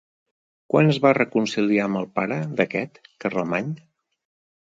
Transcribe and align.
Quan 0.73 0.87
es 0.93 0.99
va 1.03 1.11
reconciliar 1.17 1.83
amb 1.89 1.99
el 2.01 2.09
pare 2.17 2.39
d'aquest, 2.61 2.99
Carlemany? 3.25 3.71